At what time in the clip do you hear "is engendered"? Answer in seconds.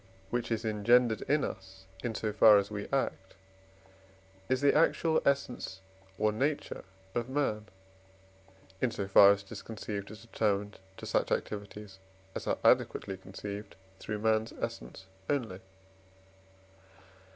0.51-1.21